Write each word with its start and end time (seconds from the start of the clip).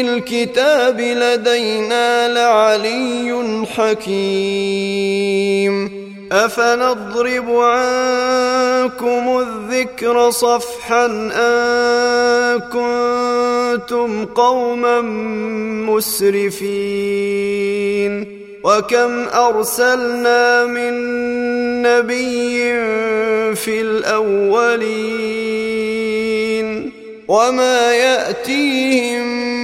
الكتاب 0.00 1.00
لدينا 1.00 2.28
لعلي 2.28 3.64
حكيم. 3.76 5.24
أفنضرب 6.32 7.50
عنكم 7.50 9.38
الذكر 9.38 10.30
صفحا 10.30 11.06
أن 11.34 12.60
كنتم 12.60 14.24
قوما 14.24 15.00
مسرفين. 15.90 16.74
وكم 18.64 19.28
أرسلنا 19.28 20.64
من 20.64 20.92
نبي 21.82 22.74
في 23.54 23.80
الأولين. 23.80 25.04
وما 27.28 27.92
يأتيهم 27.94 29.63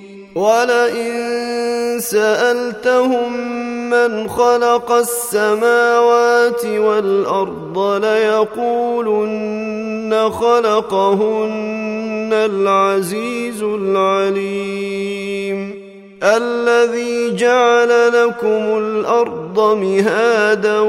ولئن 0.35 1.99
سألتهم 1.99 3.51
من 3.89 4.29
خلق 4.29 4.91
السماوات 4.91 6.65
والأرض 6.65 8.03
ليقولن 8.03 9.51
خلقهن 10.31 12.29
العزيز 12.33 13.63
العليم. 13.63 15.11
الذي 16.23 17.35
جعل 17.35 17.89
لكم 18.07 18.77
الأرض 18.77 19.77
مهادا 19.77 20.79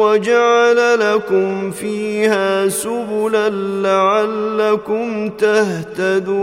وجعل 0.00 1.00
لكم 1.14 1.70
فيها 1.70 2.68
سبلا 2.68 3.50
لعلكم 3.82 5.28
تهتدون. 5.28 6.42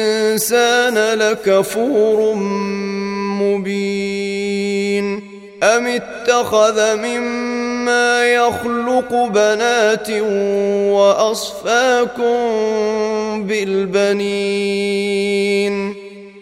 لكفور 1.15 2.35
مبين. 3.41 5.31
أم 5.63 5.87
اتخذ 5.87 6.95
مما 6.95 8.25
يخلق 8.25 9.29
بنات 9.33 10.09
وأصفاكم 10.89 12.33
بالبنين؟ 13.47 15.01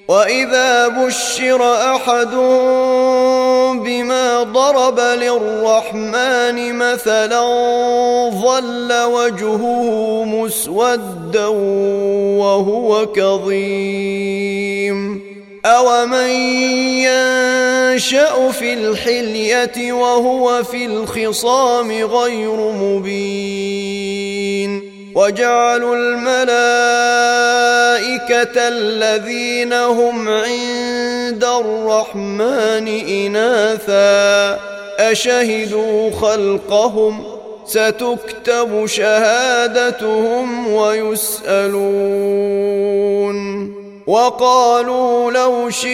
واذا 0.09 0.88
بشر 0.88 1.62
احدهم 1.96 3.84
بما 3.84 4.44
ضرب 4.44 5.00
للرحمن 5.00 6.75
مثلا 6.75 7.42
ظل 8.30 8.94
وجهه 9.03 10.24
مسودا 10.24 11.47
وهو 12.42 13.06
كظيم 13.06 14.09
اومن 15.66 16.30
ينشا 17.06 18.52
في 18.52 18.74
الحليه 18.74 19.94
وهو 19.94 20.64
في 20.64 20.86
الخصام 20.86 21.91
غير 21.91 22.72
مبين 22.72 24.09
وجعلوا 25.19 25.96
الملائكة 25.96 26.68
الذين 28.68 29.74
هم 29.74 30.30
عند 30.30 31.44
الرحمن 31.44 32.88
إناثا. 32.88 34.59
أشهدوا 35.00 36.12
خلقهم؟ 36.12 37.24
ستكتب 37.66 38.85
شهادتهم 38.85 40.74
ويسألون. 40.74 41.79
وقالوا 44.08 45.31
لو 45.31 45.69
شيء 45.69 45.90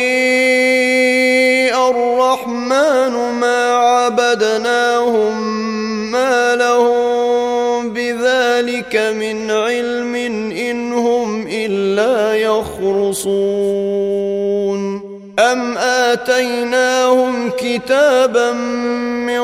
الرحمن 1.90 3.14
ما 3.40 3.74
عبدناهم 3.75 5.41
ما 6.12 6.56
لهم 6.56 7.55
بذلك 7.94 8.96
من 8.96 9.51
علم 9.51 10.16
إن 10.51 10.94
هم 10.94 11.47
إلا 11.51 12.35
يخرصون. 12.35 13.35
أم 15.40 15.78
آتيناهم 15.78 17.52
كتابا 17.58 18.52
من 18.52 19.40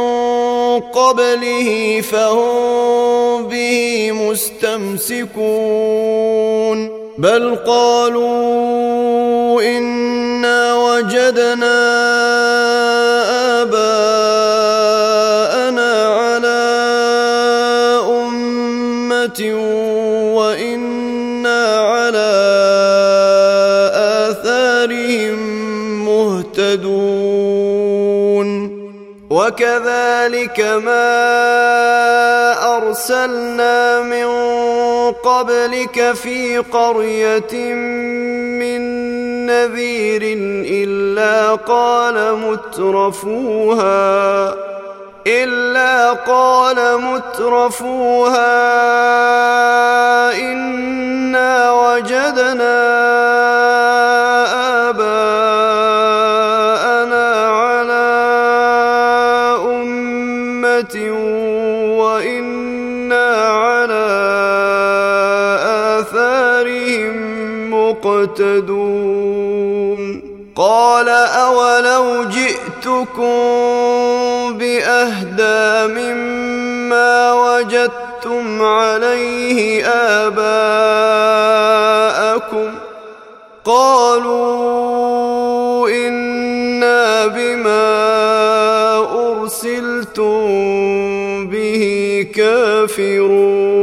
قبله 0.80 2.02
فهم 2.12 3.48
به 3.48 4.12
مستمسكون. 4.12 5.42
بل 7.18 7.56
قالوا 7.56 9.62
إنا 9.62 10.76
وجدنا 10.76 12.02
وكذلك 29.52 30.60
ما 30.60 31.12
أرسلنا 32.78 34.02
من 34.02 34.28
قبلك 35.12 36.12
في 36.14 36.58
قرية 36.58 37.74
من 38.60 38.82
نذير 39.46 40.22
إلا 40.68 41.56
قال 41.56 42.36
مترفوها 42.38 43.92
إلا 45.28 46.12
قال 46.12 47.02
مترفوها 47.02 48.52
إنا 50.40 51.72
وجدنا 51.72 53.31
عليه 78.64 79.86
آباءكم 80.28 80.42
قالوا 83.66 85.02
إنا 85.90 87.28
بما 87.28 87.88
أرسلتم 89.32 90.42
به 91.48 92.28
كافرون. 92.36 93.82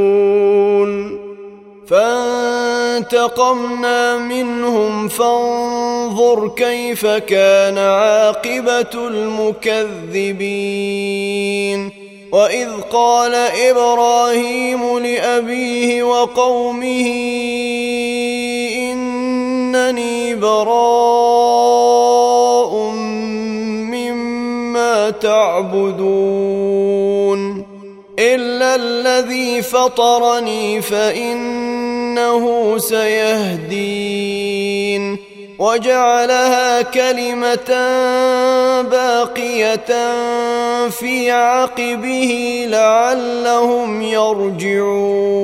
فانتقمنا 3.08 4.19
منهم 4.19 5.08
فانظر 5.08 6.48
كيف 6.48 7.06
كان 7.06 7.78
عاقبة 7.78 9.08
المكذبين. 9.08 10.38
واذ 12.32 12.69
قال 12.92 13.34
إبراهيم 13.34 14.98
لابيه 14.98 16.02
وقومه 16.02 17.06
انني 18.92 20.34
براء 20.34 21.58
مما 23.92 25.10
تعبدون 25.10 26.58
الا 28.19 28.75
الذي 28.75 29.62
فطرني 29.62 30.82
فانه 30.82 32.78
سيهدين 32.78 34.68
وجعلها 35.58 36.82
كلمة 36.82 37.70
باقية 38.82 39.90
في 40.90 41.31
عقبه 41.31 42.64
لعلهم 42.70 44.02
يرجعون. 44.02 45.38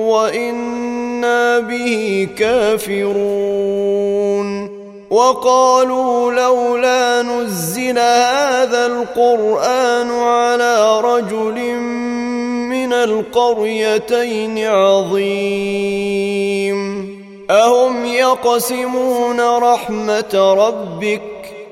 وإنا 0.08 1.58
به 1.58 2.28
كافرون 2.38 3.92
وقالوا 5.10 6.32
لولا 6.32 7.22
نزل 7.22 7.98
هذا 7.98 8.86
القرآن 8.86 10.10
على 10.10 11.00
رجل 11.00 11.74
من 12.72 12.92
القريتين 12.92 14.58
عظيم 14.66 16.02
أهم 17.50 18.06
يقسمون 18.06 19.40
رحمة 19.40 20.54
ربك 20.58 21.41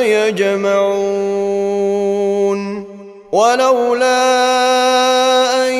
يجمعون. 0.00 1.64
ولولا 3.32 4.14
أن 5.68 5.74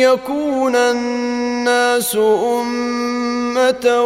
يكون 0.00 0.76
الناس 0.76 2.16
أمة 2.16 4.02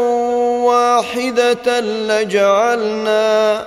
واحدة 0.67 1.81
لجعلنا 1.81 3.67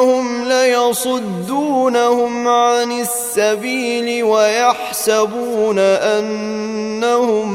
وانهم 0.00 0.48
ليصدونهم 0.48 2.48
عن 2.48 3.00
السبيل 3.00 4.24
ويحسبون 4.24 5.78
أنهم 5.78 7.48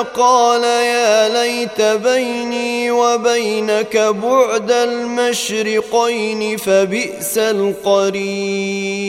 قال 0.03 0.65
يا 0.65 1.29
ليت 1.29 1.83
بيني 1.83 2.91
وبينك 2.91 3.97
بعد 3.97 4.71
المشرقين 4.71 6.57
فبئس 6.57 7.39
القرين. 7.39 9.09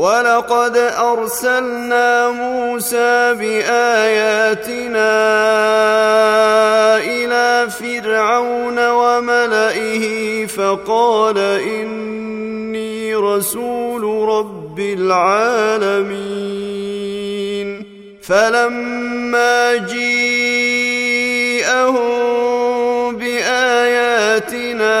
ولقد 0.00 0.76
ارسلنا 0.96 2.30
موسى 2.30 3.34
باياتنا 3.34 5.12
إلى 6.98 7.70
فرعون 7.70 8.88
وملئه 8.88 10.46
فقال 10.46 11.38
اني 11.38 13.14
رسول 13.14 14.28
رب 14.28 14.78
العالمين 14.80 16.30
فلما 18.22 19.76
جيءهم 19.76 20.30
باياتنا 23.16 25.00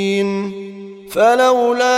فلولا 1.13 1.89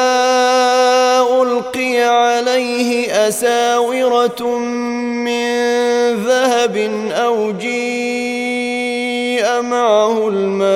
ألقي 1.42 2.04
عليه 2.04 3.12
أساورة 3.28 4.58
من 5.26 5.54
ذهب 6.26 6.78
أو 7.12 7.52
جيء 7.52 9.62
معه 9.62 10.28
الملائكة 10.28 10.68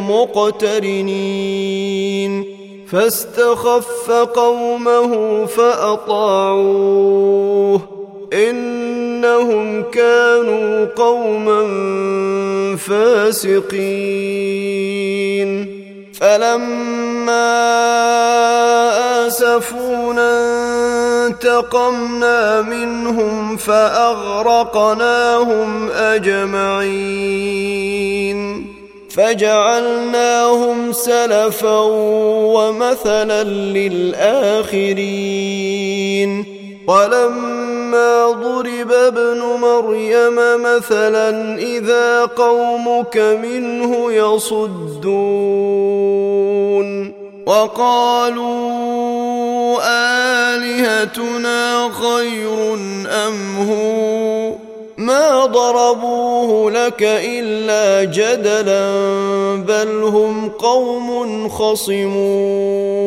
مقترنين. 0.00 1.66
فاستخف 2.92 4.10
قومه 4.10 5.44
فأطاعوه. 5.46 7.00
إنهم 8.32 9.82
كانوا 9.82 10.84
قوما 10.84 11.66
فاسقين. 12.76 13.66
فلما 16.20 17.56
آسفونا 19.26 20.32
انتقمنا 21.26 22.62
منهم 22.62 23.56
فأغرقناهم 23.56 24.30
أجمعين. 25.90 27.56
فجعلناهم 29.10 30.92
سلفا 30.92 31.80
ومثلا 32.54 33.44
للآخرين. 33.44 34.96
ولما 36.88 38.30
ضرب 38.30 38.92
ابن 38.92 39.40
مريم 39.60 40.36
مثلا 40.62 41.58
إذا 41.58 42.24
قومك 42.24 43.16
منه 43.16 44.12
يصدون 44.12 45.66
وقالوا 47.46 48.96
آلهتنا 50.54 51.90
خير 51.90 52.74
أم 53.06 53.56
هو؟ 53.70 54.52
ما 54.98 55.46
ضربوه 55.46 56.70
لك 56.70 57.02
إلا 57.02 58.04
جدلا 58.04 58.92
بل 59.68 60.02
هم 60.02 60.48
قوم 60.48 61.48
خصمون 61.48 63.06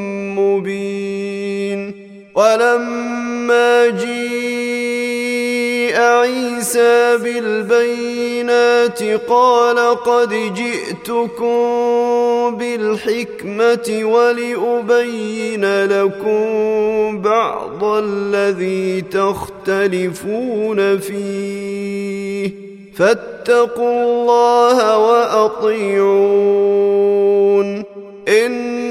ولما 2.41 3.87
جيء 3.87 5.41
عيسى 5.95 7.17
بالبينات 7.17 9.03
قال 9.29 9.95
قد 9.95 10.53
جئتكم 10.53 11.55
بالحكمة 12.57 14.01
ولأبين 14.03 15.85
لكم 15.85 17.21
بعض 17.21 17.83
الذي 17.83 19.01
تختلفون 19.01 20.99
فيه. 20.99 22.51
فاتقوا 22.95 24.03
الله 24.03 24.97
وأطيعون. 24.97 26.41
إن 28.27 28.90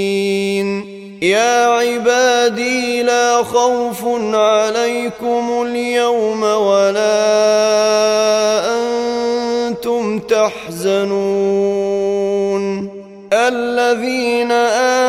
يا 1.21 1.65
عبادي 1.65 3.03
لا 3.03 3.43
خوف 3.43 4.05
عليكم 4.33 5.63
اليوم 5.65 6.43
ولا 6.43 7.21
أنتم 8.73 10.19
تحزنون. 10.19 11.01
الذين 13.33 14.51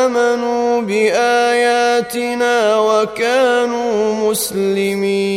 آمنوا 0.03 0.81
بآياتنا 0.81 2.77
وكانوا 2.79 4.29
مسلمين. 4.29 5.33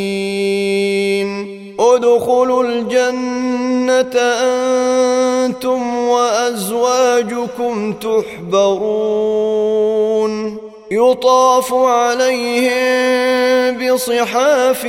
ادخلوا 1.81 2.65
الجنة 2.65 4.17
أنتم 4.17 5.99
وأزواجكم 6.09 7.93
تحبرون. 7.93 9.37
يطاف 10.91 11.75
عليهم 11.75 12.77
بصحاف 13.79 14.85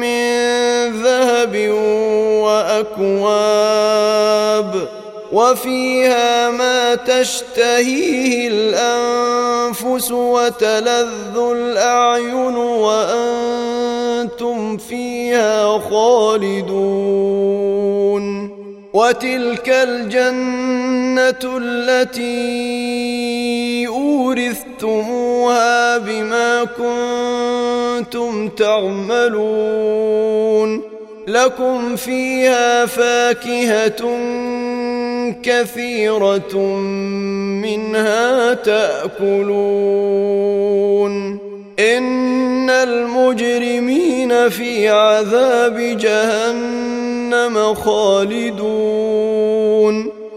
من 0.00 0.32
ذهب 1.02 1.68
وأكواب 2.98 4.88
وفيها 5.32 6.50
ما 6.50 6.94
تشتهيه 6.94 8.48
الأنفس 8.48 10.10
وتلذ 10.12 11.38
الأعين 11.38 12.56
وأنتم 12.56 13.96
فيها 14.76 15.78
خالدون 15.78 17.22
وتلك 18.92 19.68
الجنة 19.68 21.58
التي 21.58 23.02
اورثتموها 24.84 25.98
بما 25.98 26.64
كنتم 26.64 28.48
تعملون. 28.48 30.02
لكم 31.28 31.96
فيها 31.96 32.86
فاكهة 32.86 34.18
كثيرة 35.42 36.56
منها 37.62 38.54
تأكلون. 38.54 39.52
إن 41.78 42.70
المجرمين 42.70 44.48
في 44.48 44.88
عذاب 44.88 45.78
جهنم 45.78 47.74
خالدون. 47.74 49.22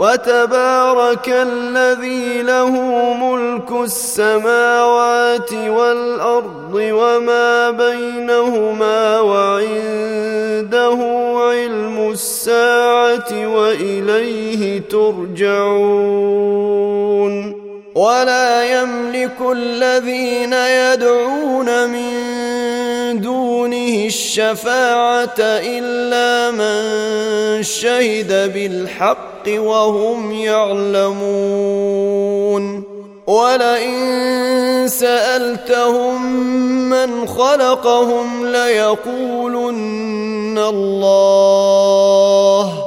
وتبارك 0.00 1.28
الذي 1.28 2.42
له 2.42 2.70
ملك 3.14 3.72
السماوات 3.84 5.52
والأرض 5.52 6.74
وما 6.74 7.70
بينهما 7.70 9.20
وعنده 9.20 10.98
علم 11.36 12.10
الساعة 12.10 13.46
وإليه 13.46 14.82
ترجعون. 14.90 15.90
ولا 17.94 18.80
يملك 18.80 19.36
الذين 19.52 20.52
يدعون 20.52 21.88
من 21.88 22.39
دونه 23.18 24.06
الشفاعة 24.06 25.38
إلا 25.38 26.50
من 26.50 27.62
شهد 27.62 28.52
بالحق 28.52 29.48
وهم 29.48 30.32
يعلمون. 30.32 31.80
ولئن 33.26 34.88
سألتهم 34.88 36.32
من 36.90 37.26
خلقهم 37.26 38.46
ليقولن 38.46 40.58
الله 40.58 42.84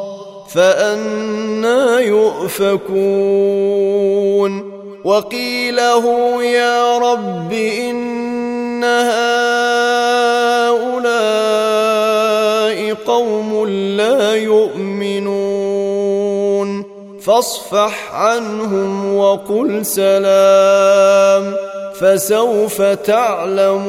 فأنا 0.53 1.99
يؤفكون. 1.99 3.63
وقيله 5.03 6.05
يا 6.43 6.97
رب 6.97 7.53
هؤلاء 10.83 12.93
قوم 12.93 13.67
لا 13.67 14.35
يؤمنون 14.35 15.73
فاصفح 17.21 18.15
عنهم 18.15 19.15
وقل 19.15 19.85
سلام 19.85 21.53
فسوف 21.99 22.81
تعلمون 22.81 23.83